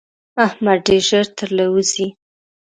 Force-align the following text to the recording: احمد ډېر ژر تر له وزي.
احمد 0.45 0.79
ډېر 0.87 1.01
ژر 1.09 1.25
تر 1.37 1.49
له 1.57 1.65
وزي. 1.73 2.07